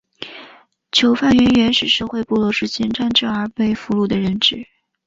[0.91, 4.65] 囚犯源于原始社会部落之间战争而被俘虏的人质。